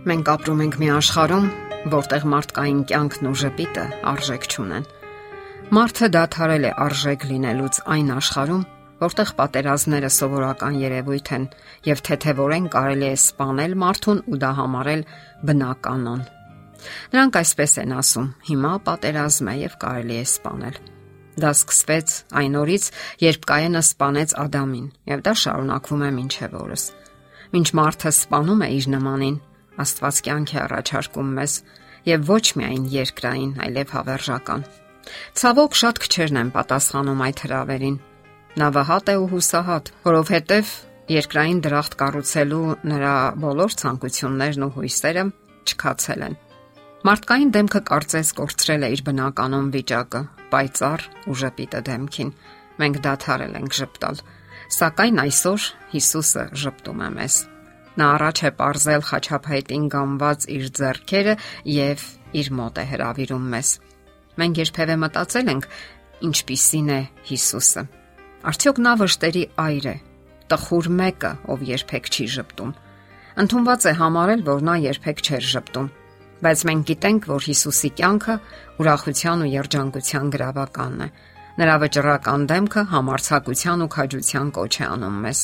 [0.00, 1.46] Մենք ապրում ենք մի աշխարհում,
[1.92, 4.84] որտեղ մարդկային կյանքն ու ժպիտը արժեք չունեն։
[5.76, 8.62] Մարդը դադարել է արժեք լինելուց այն աշխարհում,
[9.02, 11.44] որտեղ պատերազմները սովորական երևույթ են
[11.90, 15.04] եւ թեթեվորեն կարելի է սپانել մարդուն ու դա համարել
[15.50, 16.24] բնականon։
[17.12, 18.32] Նրանք այսպես են ասում.
[18.48, 20.80] հիմա պատերազմ է եւ կարելի է սپانել։
[21.44, 22.08] Դա սկսվեց
[22.40, 22.84] այն օրից,
[23.20, 26.82] երբ Կայենը սپانեց Ադամին, եւ դա շարունակվում է ոչ թե որս։
[27.52, 29.36] Մինչ մարդը սپانում է իր նմանին,
[29.80, 31.56] Աստված կյանք է առաջարկում մեզ
[32.10, 34.62] եւ ոչ միայն երկրային, այլև հավերժական։
[35.40, 37.96] Ցավոք շատ քչերն են պատասխանում այդ հրավերին։
[38.60, 40.72] Նա վհատ է ու հուսահատ, որովհետեւ
[41.10, 45.24] երկրային դրախտ կառուցելու նրա բոլոր ցանկություններն ու հույսերը
[45.70, 46.36] չքացել են։
[47.00, 50.20] Մարդկային դեմքը կարծես կորցրել է իր բնականon վիճակը,
[50.52, 52.34] պայծառ ու ժպիտը դեմքին։
[52.80, 54.20] Մենք դադարել ենք ժպտալ,
[54.80, 57.40] սակայն այսօր Հիսուսը ժպտում է մեզ։
[57.98, 61.34] Նա առաջ է ողրել խաչապայտին գամված իր зерքերը
[61.74, 62.04] եւ
[62.40, 63.70] իր մոտ է հravirում մեզ։
[64.40, 65.64] Մենք երբևէ մտածել ենք,
[66.30, 67.82] ինչպիսին է Հիսուսը։
[68.50, 69.96] Արդյոք նա վշտերի այր է,
[70.50, 72.76] տխուր մեկը, ով երբեք չի ճպտում։
[73.40, 75.90] Ընթոնված է համարել, որ նա երբեք չէր ճպտում
[76.40, 78.34] բայց մենք գիտենք, որ Հիսուսի կյանքը
[78.80, 81.08] ուրախության ու երջանկության գրավականն է։
[81.60, 85.40] Նրա վճռական դեմքը համարցակության ու քաջության կոչ է անում մեզ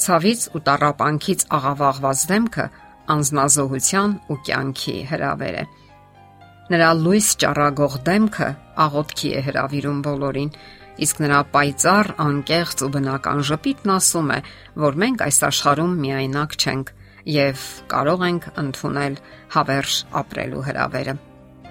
[0.00, 2.66] ցավից ու տարապանքից աղավաղված դեմքը
[3.14, 5.64] անznազողության ու կյանքի հրավեր է։
[6.72, 8.48] Նրա լույս ճառագող դեմքը
[8.84, 10.50] աղոթքի է հravirում բոլորին,
[11.04, 14.38] իսկ նրա պայծառ, անկեղծ ու բնական ժպիտն ասում է,
[14.84, 16.92] որ մենք այս աշխարհում միայնակ չենք
[17.34, 19.20] եւ կարող ենք ընդունել
[19.54, 21.14] հավերժ ապրելու հրավերը։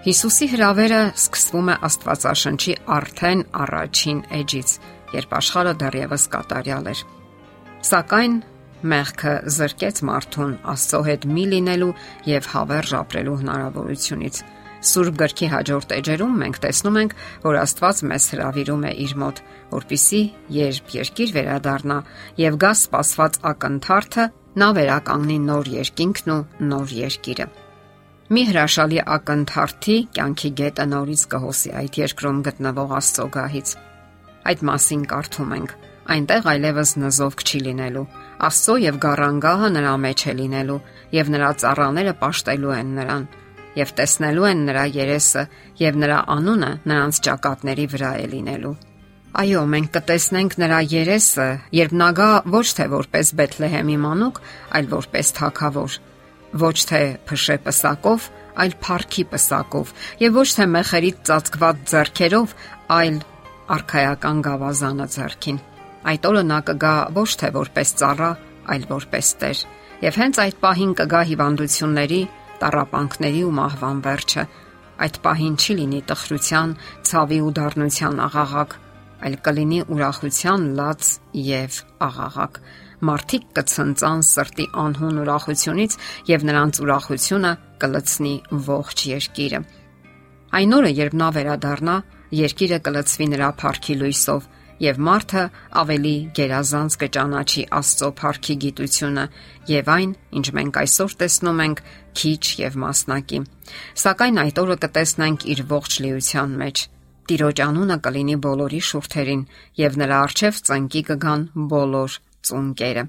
[0.04, 4.74] Հիսուսի հրավերը սկսվում է Աստվածաշնչի արդեն առաջին էջից,
[5.16, 7.04] երբ աշխարհը դեռևս կատարյալ էր։
[7.84, 8.36] Սակայն
[8.88, 11.90] մեղքը զրկեց մարդուն Աստծո հետ մի լինելու
[12.30, 14.40] եւ հավերժ ապրելու հնարավորությունից։
[14.84, 19.44] Սուրբ գրքի հաջորդ էջերում մենք տեսնում ենք, որ Աստված մեզ հravirում է իր մոտ,
[19.74, 20.22] որpիսի
[20.60, 22.00] երբ երկիր վերադառնա
[22.44, 24.26] եւ գա սпасված ակնթարթը,
[24.64, 26.42] նա վերականգնի նոր երկինքն ու
[26.72, 27.48] նոր երկիրը։
[28.34, 33.80] Մի հրաշալի ակնթարթի կյանքի գետը նորից կհոսի այդ երկրում գտնվող Աստծո գահից։
[34.52, 35.82] Այդ մասին կարդում ենք
[36.14, 38.08] այնտեղ այլևս նզով քչի լինելու։
[38.48, 40.82] Աստծո եւ Գառանգահը նրա մեջ է լինելու
[41.16, 43.28] եւ նրա ծառաները ապաշտելու են նրան
[43.78, 45.44] եւ տեսնելու են նրա երեսը
[45.82, 48.74] եւ նրա անունը նրանց ճակատների վրա է լինելու։
[49.34, 54.42] Այո, մենք կտեսնենք նրա երեսը, երբ նա գա ոչ թե որպես Բեթլեհեմի մանուկ,
[54.78, 55.98] այլ որպես թագավոր։
[56.64, 58.30] Ոչ թե փշե պսակով,
[58.62, 62.58] այլ փառքի պսակով, եւ ոչ թե մեղերից ծածկված зерքերով,
[62.94, 63.22] այլ
[63.74, 65.64] արխայական գավազանը зерքին։
[66.04, 68.30] Այդ օրը նա կգա ոչ թե որպես ծառա,
[68.74, 69.60] այլ որպես Տեր։
[70.04, 72.22] Եվ հենց այդ պահին կգա հիվանդությունների,
[72.64, 74.44] տարապանքների ու մահվան վերջը։
[75.04, 76.74] Այդ պահին չի լինի տխրության,
[77.08, 78.76] ցավի ու դառնության աղաղակ,
[79.24, 81.12] այլ կլինի ուրախության լաց
[81.44, 81.78] եւ
[82.08, 82.60] աղաղակ։
[83.04, 85.96] Մարդիկ կցնծան սրտի անհուն ուրախությունից
[86.30, 87.54] եւ նրանց ուրախությունը
[87.84, 88.36] կլցնի
[88.68, 89.62] ողջ երկիրը։
[90.54, 91.96] Այն օրը, երբ նա վերադառնա,
[92.44, 95.44] երկիրը կլցվի նրա փառքի լույսով եւ մարդը
[95.82, 99.26] ավելի գերազանց կճանաչի Աստծո փառքի գիտությունը
[99.70, 101.84] եւ այն, ինչ մենք այսօր տեսնում ենք,
[102.20, 103.42] քիչ եւ մասնակի։
[104.04, 106.86] Սակայն այդ օրը կտեսնենք իր ողջ լիության մեջ։
[107.24, 109.44] Տիրոջ անունը կլինի բոլորի շուրթերին
[109.80, 112.18] եւ նրա արչեւ ծնկի կգան բոլոր
[112.50, 113.06] ծունկերը։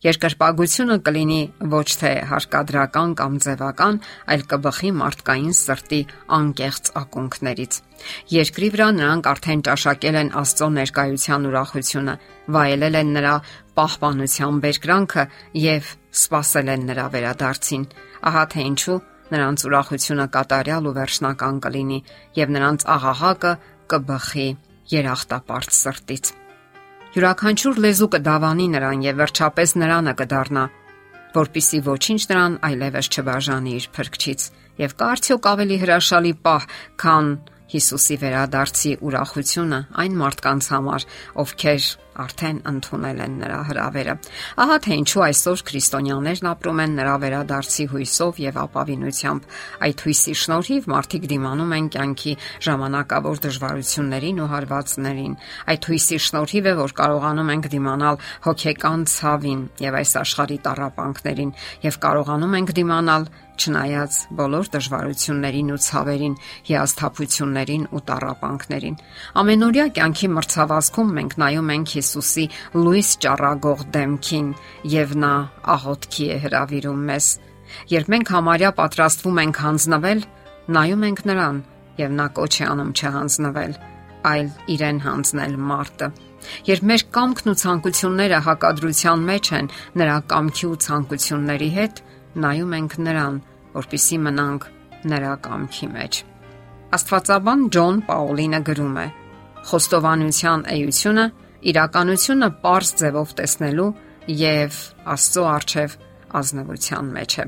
[0.00, 3.98] Երկրպագությունը կլինի ոչ թե հարկադրական կամ ձևական,
[4.32, 5.98] այլ կբխի մարդկային սրտի
[6.36, 7.76] անկեղծ ակունքներից։
[8.32, 12.16] Երկրի վրա նրանք արդեն ճաշակել են Աստծո ներկայության ուրախությունը,
[12.56, 13.34] վայելել են նրա
[13.76, 15.28] պահպանության բերկրանքը
[15.68, 15.94] եւ
[16.24, 17.88] սпасել են նրա վերադարձին։
[18.30, 19.00] Ահա թե ինչու
[19.36, 22.02] նրանց ուրախությունը կատարյալ ու վերջնական կլինի
[22.40, 23.56] եւ նրանց աղահակը
[23.92, 24.50] կբխի
[24.96, 26.39] երախտապարտ սրտից։
[27.10, 30.60] Յուրաքանչյուր լեզու կդավանի նրան եւ վերջապես նրանը կդառնա,
[31.34, 34.44] որpիսի ոչինչ նրան այլևս չբաժանի իր փրկչից
[34.78, 36.68] եւ կա արդյոք ավելի հրաշալի պահ,
[37.02, 37.32] քան
[37.70, 41.08] Հիսուսի վերադարձի ուրախությունը այն մարդկանց համար,
[41.42, 41.84] ովքեր
[42.20, 44.14] արդեն ընդունել են նրա հրավերը։
[44.64, 49.48] Ահա թե ինչու այսօր քրիստոնյաներն ապրում են նրա վերադարձի հույսով եւ ապավինությամբ։
[49.88, 52.34] Այդ հույսի շնորհիվ մարդիկ դիմանում են կյանքի
[52.70, 55.36] ժամանակավոր դժվարություններին ու հարվածներին։
[55.70, 58.16] Այդ հույսի շնորհիվ է, որ կարողանում ենք դիմանալ
[58.48, 61.54] հոգեկան ցավին եւ այս աշխարհի տարապանքներին
[61.90, 63.30] եւ կարողանում ենք դիմանալ
[63.60, 66.34] չնայած բոլոր դժվարություններին ու ցավերին,
[66.68, 68.96] հիասթափություններին ու տարապանքներին։
[69.40, 74.46] Ամենօրյա կյանքի մրցավազքում մենք նայում ենք Հիսուսի լույս ճառագող դեմքին
[74.90, 75.34] եւ նա
[75.74, 77.26] աղոթքի է հravirում մեզ։
[77.90, 80.22] Երբ մենք համարյա պատրաստվում ենք հանձնվել,
[80.74, 81.60] նայում ենք նրան
[82.00, 83.76] եւ նա կոչ է անում չհանձնվել,
[84.30, 86.08] այլ իրեն հանձնել մարտը։
[86.66, 89.70] Երբ մեր կամքն ու ցանկությունները հակադրության մեջ են
[90.00, 92.02] նրա կամքի ու ցանկությունների հետ,
[92.42, 93.36] նայում ենք նրան,
[93.76, 94.66] որpիսի մնանք
[95.14, 96.20] նրա կամքի մեջ։
[96.90, 99.06] Աստվածաբան Ջոն Պաուլինը գրում է.
[99.70, 101.24] Խոստովանության էությունը
[101.60, 103.90] իրականությունը པարզ ձևով տեսնելու
[104.40, 104.78] եւ
[105.14, 105.96] Աստծո արչեւ
[106.40, 107.44] ազնվության մեջ է։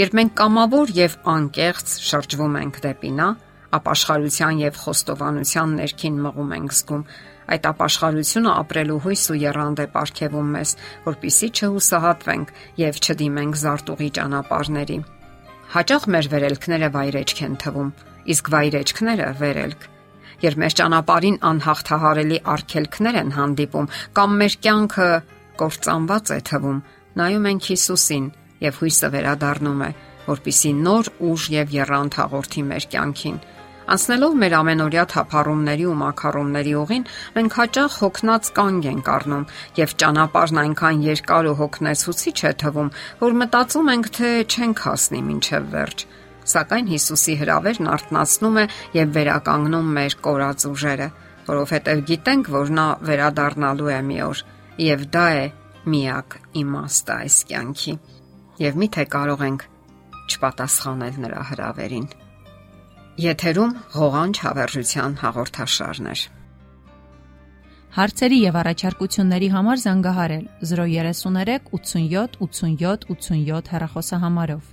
[0.00, 3.28] Երբ մենք կամավոր եւ անկեղծ շրջվում ենք դեպի նա,
[3.80, 7.04] ապաշխարության եւ խոստովանության ներքին մղում ենք զգում,
[7.50, 10.74] այդ ապաշխարությունը ապրելու հույս ու երանգ է ապարգևում մեզ,
[11.06, 14.98] որpիսի չհուսահատվենք եւ չդիմենք զարտուղի ճանապարհների։
[15.70, 17.90] Հաճախ մեր վերելքները վայրեջք են թվում,
[18.34, 19.90] իսկ վայրեջքները վերելք։
[20.40, 25.08] Երբ մեր ճանապարհին անհաղթահարելի արգելքներ են հանդիպում կամ մեր կյանքը
[25.60, 26.82] կործանված է թվում,
[27.20, 28.26] նայում ենք Հիսուսին
[28.64, 29.90] եւ հույսը վերադառնում է,
[30.30, 33.40] որpիսի նոր ուժ եւ երանգ հաղորդի մեր կյանքին
[33.90, 39.46] Անցնելով մեր ամենօրյա թափառումների ու մակարոնների ուղին, մենք հաճախ հոգնած կանգ ենք առնում
[39.80, 42.92] եւ ճանապարհն այնքան երկար ու հոգնեցուցիչ է թվում,
[43.24, 46.06] որ մտածում ենք, թե չենք հասնի մինչև վերջ։
[46.50, 48.64] Սակայն Հիսուսի հրավերն արթնացնում է
[48.96, 51.08] եւ վերականգնում մեր կորած ուժերը,
[51.50, 54.42] որովհետեւ գիտենք, որ նա վերադառնալու է մի օր,
[54.90, 55.44] եւ դա է
[55.90, 57.94] միակ իմաստը այս կյանքի։
[58.60, 59.68] Եվ միթե կարող ենք
[60.30, 62.10] չպատասխանել նրա հրավերին։
[63.20, 66.18] Եթերում ղողանջ հավերժության հաղորդաշարն է։
[67.90, 74.68] Հարցերի եւ առաջարկությունների համար զանգահարել 033 87 87 87 հեռախոսահամարով։